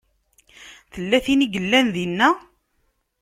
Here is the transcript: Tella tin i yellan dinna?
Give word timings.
Tella 0.93 1.17
tin 1.25 1.45
i 1.45 1.47
yellan 1.53 1.87
dinna? 1.93 2.29